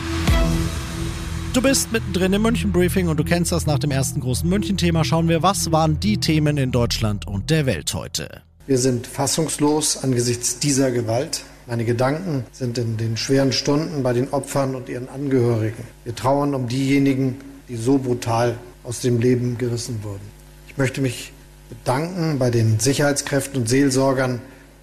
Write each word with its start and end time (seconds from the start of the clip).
Du 1.53 1.61
bist 1.61 1.91
mittendrin 1.91 2.33
im 2.33 2.41
München 2.43 2.71
Briefing 2.71 3.07
und 3.07 3.17
du 3.17 3.23
kennst 3.23 3.51
das 3.51 3.65
nach 3.65 3.79
dem 3.79 3.91
ersten 3.91 4.19
großen 4.19 4.47
München-Thema. 4.47 5.03
Schauen 5.03 5.27
wir, 5.27 5.41
was 5.41 5.71
waren 5.71 5.99
die 5.99 6.17
Themen 6.17 6.57
in 6.57 6.71
Deutschland 6.71 7.25
und 7.25 7.49
der 7.49 7.65
Welt 7.65 7.93
heute? 7.93 8.41
Wir 8.67 8.77
sind 8.77 9.07
fassungslos 9.07 10.03
angesichts 10.03 10.59
dieser 10.59 10.91
Gewalt. 10.91 11.43
Meine 11.65 11.83
Gedanken 11.83 12.45
sind 12.51 12.77
in 12.77 12.97
den 12.97 13.17
schweren 13.17 13.51
Stunden 13.51 14.03
bei 14.03 14.13
den 14.13 14.29
Opfern 14.29 14.75
und 14.75 14.87
ihren 14.87 15.09
Angehörigen. 15.09 15.83
Wir 16.03 16.15
trauern 16.15 16.53
um 16.53 16.67
diejenigen, 16.67 17.37
die 17.69 17.75
so 17.75 17.97
brutal 17.97 18.57
aus 18.83 19.01
dem 19.01 19.19
Leben 19.19 19.57
gerissen 19.57 20.03
wurden. 20.03 20.21
Ich 20.67 20.77
möchte 20.77 21.01
mich 21.01 21.31
bedanken 21.69 22.39
bei 22.39 22.51
den 22.51 22.79
Sicherheitskräften 22.79 23.61
und 23.61 23.67
Seelsorgern, 23.67 24.41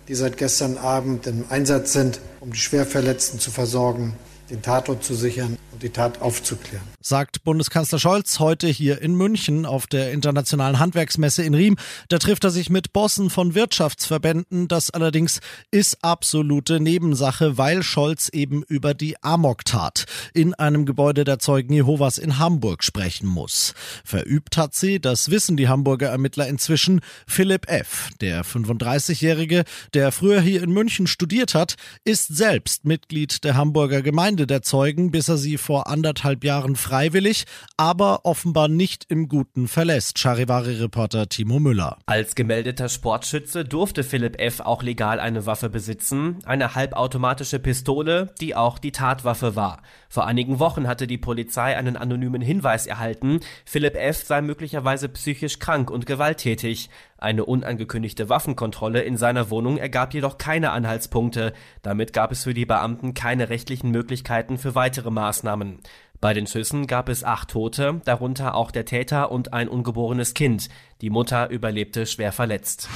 die 0.09 0.15
seit 0.15 0.37
gestern 0.37 0.77
Abend 0.79 1.27
im 1.27 1.45
Einsatz 1.49 1.93
sind, 1.93 2.21
um 2.41 2.53
die 2.53 2.59
Schwerverletzten 2.59 3.41
zu 3.41 3.51
versorgen, 3.51 4.15
den 4.51 4.63
Tatort 4.63 5.05
zu 5.05 5.15
sichern 5.15 5.59
und 5.75 5.83
die 5.83 5.91
Tat 5.91 6.23
aufzuklären. 6.23 6.87
Sagt 7.01 7.45
Bundeskanzler 7.45 7.99
Scholz 7.99 8.39
heute 8.39 8.67
hier 8.69 9.03
in 9.03 9.15
München 9.15 9.67
auf 9.67 9.87
der 9.87 10.13
Internationalen 10.13 10.79
Handwerksmesse 10.79 11.43
in 11.43 11.53
Riem. 11.53 11.77
Da 12.09 12.19
trifft 12.19 12.45
er 12.45 12.51
sich 12.51 12.71
mit 12.71 12.95
Bossen 12.95 13.29
von 13.29 13.55
Wirtschaftsverbänden. 13.55 14.69
Das 14.69 14.91
allerdings 14.91 15.41
ist 15.71 15.99
absolute 16.03 16.81
Nebensache, 16.81 17.59
weil 17.59 17.83
Scholz 17.83 18.31
eben 18.31 18.63
über 18.63 18.95
die 18.95 19.23
Amok-Tat 19.23 20.07
in 20.33 20.55
einem 20.55 20.87
Gebäude 20.87 21.25
der 21.25 21.39
Zeugen 21.41 21.75
Jehovas 21.75 22.17
in 22.17 22.39
Hamburg 22.39 22.85
sprechen 22.85 23.27
muss. 23.27 23.75
Verübt 24.05 24.57
hat 24.57 24.75
sie, 24.75 24.99
das 25.01 25.31
wissen 25.31 25.59
die 25.59 25.69
Hamburger 25.69 26.09
Ermittler 26.09 26.47
inzwischen, 26.47 27.01
Philipp 27.27 27.69
F., 27.69 28.09
der 28.23 28.45
35-Jährige, 28.45 29.65
der 29.93 30.13
früher 30.13 30.41
hier 30.41 30.63
in 30.63 30.71
München 30.71 31.07
studiert 31.07 31.55
hat, 31.55 31.75
ist 32.05 32.35
selbst 32.35 32.87
Mitglied 32.87 33.45
der 33.45 33.57
Hamburger 33.57 34.01
Gemeinde 34.01 34.44
der 34.47 34.63
Zeugen, 34.63 35.11
bis 35.11 35.29
er 35.29 35.37
sie 35.37 35.59
vor 35.59 35.87
anderthalb 35.87 36.45
Jahren 36.45 36.77
freiwillig, 36.77 37.45
aber 37.77 38.25
offenbar 38.25 38.69
nicht 38.69 39.07
im 39.09 39.29
Guten 39.29 39.69
verlässt. 39.69 40.19
Charivari-Reporter 40.19 41.29
Timo 41.29 41.61
Müller. 41.61 41.99
Als 42.07 42.35
gemeldeter 42.35 42.89
Sportschütze 42.89 43.65
durfte 43.65 44.05
Philipp 44.05 44.41
F. 44.41 44.61
auch 44.61 44.83
legal 44.83 45.21
eine 45.21 45.47
Waffe 45.47 45.69
besitzen, 45.69 46.39
eine 46.45 46.75
halbautomatische 46.75 47.59
Pistole, 47.59 48.35
die 48.41 48.55
auch 48.55 48.79
die 48.79 48.93
Tatwaffe 48.93 49.57
war. 49.57 49.83
Vor 50.09 50.27
einigen 50.27 50.59
Wochen 50.59 50.87
hatte 50.87 51.07
die 51.07 51.19
Polizei 51.19 51.77
einen 51.77 51.97
anonymen 51.97 52.43
Hinweis 52.43 52.87
erhalten, 52.87 53.41
Philipp 53.65 53.97
F. 53.97 54.25
sei 54.25 54.41
möglicherweise 54.41 55.09
psychisch 55.09 55.59
krank 55.59 55.91
und 55.91 56.07
gewalttätig. 56.07 56.89
Eine 57.25 57.47
unangekündigte 57.47 58.29
Waffenkontrolle 58.29 59.01
in 59.01 59.17
seiner 59.17 59.49
Wohnung 59.49 59.79
ergab 59.79 60.13
jedoch 60.13 60.37
keine 60.37 60.73
Anhaltspunkte. 60.73 61.55
Damit 61.81 62.13
gab 62.13 62.33
es 62.33 62.45
für 62.45 62.53
die 62.53 62.67
Beamten 62.67 63.15
keine 63.15 63.49
rechtlichen 63.49 63.91
Möglichkeiten 63.91 64.59
für 64.59 64.75
weitere 64.75 65.11
Maßnahmen. 65.11 65.79
Bei 66.21 66.35
den 66.35 66.47
Schüssen 66.47 66.87
gab 66.87 67.09
es 67.09 67.25
acht 67.25 67.49
Tote, 67.49 68.03
darunter 68.05 68.55
auch 68.55 68.71
der 68.71 68.85
Täter 68.85 69.33
und 69.33 69.55
ein 69.55 69.69
ungeborenes 69.69 70.35
Kind. 70.35 70.69
Die 71.01 71.09
Mutter 71.09 71.49
überlebte 71.49 72.05
schwer 72.05 72.31
verletzt. 72.31 72.91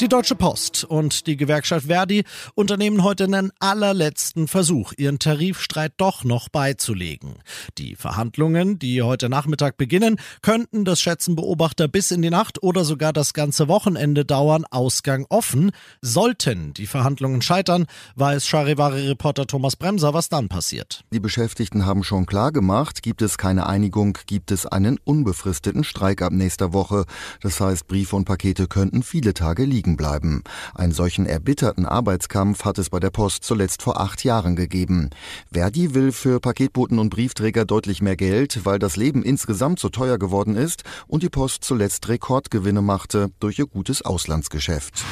Die 0.00 0.08
Deutsche 0.08 0.34
Post 0.34 0.82
und 0.82 1.28
die 1.28 1.36
Gewerkschaft 1.36 1.86
Verdi 1.86 2.24
unternehmen 2.56 3.04
heute 3.04 3.24
einen 3.24 3.52
allerletzten 3.60 4.48
Versuch, 4.48 4.92
ihren 4.96 5.20
Tarifstreit 5.20 5.92
doch 5.98 6.24
noch 6.24 6.48
beizulegen. 6.48 7.36
Die 7.78 7.94
Verhandlungen, 7.94 8.80
die 8.80 9.02
heute 9.02 9.28
Nachmittag 9.28 9.76
beginnen, 9.76 10.16
könnten, 10.42 10.84
das 10.84 11.00
schätzen 11.00 11.36
Beobachter, 11.36 11.86
bis 11.86 12.10
in 12.10 12.22
die 12.22 12.30
Nacht 12.30 12.60
oder 12.60 12.84
sogar 12.84 13.12
das 13.12 13.34
ganze 13.34 13.68
Wochenende 13.68 14.24
dauern, 14.24 14.64
Ausgang 14.68 15.26
offen. 15.28 15.70
Sollten 16.02 16.74
die 16.74 16.86
Verhandlungen 16.86 17.40
scheitern, 17.40 17.86
weiß 18.16 18.48
Charivari-Reporter 18.48 19.46
Thomas 19.46 19.76
Bremser, 19.76 20.12
was 20.12 20.28
dann 20.28 20.48
passiert. 20.48 21.04
Die 21.12 21.20
Beschäftigten 21.20 21.86
haben 21.86 22.02
schon 22.02 22.26
klar 22.26 22.50
gemacht, 22.50 23.04
gibt 23.04 23.22
es 23.22 23.38
keine 23.38 23.66
Einigung, 23.66 24.18
gibt 24.26 24.50
es 24.50 24.66
einen 24.66 24.98
unbefristeten 25.04 25.84
Streik 25.84 26.20
ab 26.20 26.32
nächster 26.32 26.72
Woche. 26.72 27.04
Das 27.40 27.60
heißt, 27.60 27.86
Briefe 27.86 28.16
und 28.16 28.24
Pakete 28.24 28.66
könnten 28.66 29.04
viele 29.04 29.34
Tage 29.34 29.64
liegen 29.64 29.83
liegen 29.84 29.96
bleiben. 29.96 30.42
Einen 30.74 30.92
solchen 30.92 31.26
erbitterten 31.26 31.84
Arbeitskampf 31.86 32.64
hat 32.64 32.78
es 32.78 32.90
bei 32.90 33.00
der 33.00 33.10
Post 33.10 33.44
zuletzt 33.44 33.82
vor 33.82 34.00
acht 34.00 34.24
Jahren 34.24 34.56
gegeben. 34.56 35.10
Verdi 35.52 35.94
will 35.94 36.12
für 36.12 36.40
Paketboten 36.40 36.98
und 36.98 37.10
Briefträger 37.10 37.64
deutlich 37.64 38.00
mehr 38.00 38.16
Geld, 38.16 38.64
weil 38.64 38.78
das 38.78 38.96
Leben 38.96 39.22
insgesamt 39.22 39.78
so 39.78 39.88
teuer 39.90 40.18
geworden 40.18 40.56
ist 40.56 40.84
und 41.06 41.22
die 41.22 41.28
Post 41.28 41.64
zuletzt 41.64 42.08
Rekordgewinne 42.08 42.82
machte 42.82 43.30
durch 43.40 43.58
ihr 43.58 43.66
gutes 43.66 44.02
Auslandsgeschäft. 44.02 45.04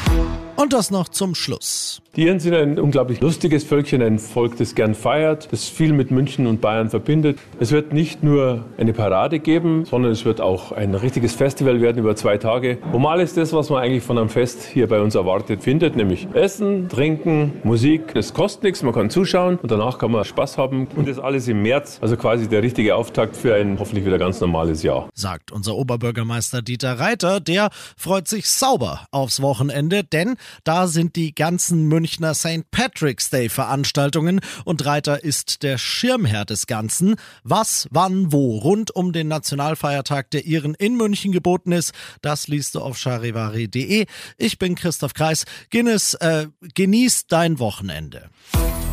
Und 0.63 0.73
das 0.73 0.93
noch 0.93 1.09
zum 1.09 1.35
Schluss. 1.35 2.03
Die 2.15 2.23
Iren 2.27 2.39
sind 2.39 2.55
ein 2.55 2.79
unglaublich 2.79 3.21
lustiges 3.21 3.65
Völkchen, 3.65 4.01
ein 4.01 4.21
Volk, 4.21 4.59
das 4.59 4.77
gern 4.77 4.95
feiert, 4.95 5.51
das 5.51 5.69
viel 5.69 5.93
mit 5.93 6.13
München 6.13 6.47
und 6.47 6.61
Bayern 6.61 6.89
verbindet. 6.89 7.41
Es 7.59 7.73
wird 7.73 7.93
nicht 7.93 8.23
nur 8.23 8.67
eine 8.79 8.93
Parade 8.93 9.41
geben, 9.41 9.87
sondern 9.87 10.13
es 10.13 10.25
wird 10.25 10.41
auch 10.41 10.71
ein 10.71 10.95
richtiges 10.95 11.35
Festival 11.35 11.81
werden 11.81 11.99
über 11.99 12.15
zwei 12.15 12.39
Tage, 12.39 12.79
wo 12.93 13.01
man 13.01 13.13
alles 13.13 13.35
das, 13.35 13.53
was 13.53 13.71
man 13.71 13.83
eigentlich 13.83 14.05
von 14.05 14.19
einem 14.19 14.29
Fest 14.29 14.63
hier 14.63 14.87
bei 14.87 15.01
uns 15.01 15.17
erwartet, 15.17 15.65
findet, 15.65 15.97
nämlich 15.97 16.29
Essen, 16.33 16.89
Trinken, 16.89 17.55
Musik. 17.65 18.15
Es 18.15 18.33
kostet 18.33 18.63
nichts, 18.63 18.85
man 18.85 18.93
kann 18.93 19.11
zuschauen 19.11 19.57
und 19.57 19.71
danach 19.73 19.99
kann 19.99 20.13
man 20.13 20.25
Spaß 20.25 20.59
haben. 20.59 20.87
Und 20.95 21.09
das 21.09 21.19
alles 21.19 21.49
im 21.49 21.63
März, 21.63 21.99
also 22.03 22.17
quasi 22.17 22.47
der 22.47 22.63
richtige 22.63 22.95
Auftakt 22.95 23.37
für 23.37 23.57
ein 23.57 23.79
hoffentlich 23.81 24.05
wieder 24.05 24.19
ganz 24.19 24.39
normales 24.41 24.85
Jahr. 24.85 25.09
Sagt 25.15 25.51
unser 25.51 25.75
Oberbürgermeister 25.75 26.63
Dieter 26.63 27.01
Reiter, 27.01 27.41
der 27.41 27.71
freut 27.97 28.29
sich 28.29 28.49
sauber 28.49 29.07
aufs 29.11 29.43
Wochenende, 29.43 30.05
denn 30.05 30.37
da 30.65 30.87
sind 30.87 31.17
die 31.17 31.35
ganzen 31.35 31.89
Münchner 31.89 32.35
St. 32.35 32.71
Patrick's 32.71 33.31
Day 33.31 33.49
Veranstaltungen 33.49 34.41
und 34.65 34.85
Reiter 34.85 35.23
ist 35.23 35.63
der 35.63 35.79
Schirmherr 35.79 36.45
des 36.45 36.67
Ganzen. 36.67 37.17
Was, 37.45 37.89
wann, 37.91 38.33
wo 38.33 38.59
rund 38.59 38.91
um 38.95 39.13
den 39.13 39.29
Nationalfeiertag 39.29 40.31
der 40.31 40.45
Iren 40.45 40.75
in 40.75 40.97
München 40.97 41.33
geboten 41.33 41.73
ist, 41.73 41.93
das 42.21 42.49
liest 42.49 42.75
du 42.75 42.81
auf 42.81 42.99
charivari.de. 42.99 44.07
Ich 44.39 44.59
bin 44.59 44.75
Christoph 44.75 45.15
Kreis. 45.15 45.45
Guinness, 45.71 46.15
äh, 46.15 46.47
genieß 46.75 47.27
dein 47.27 47.59
Wochenende. 47.59 48.31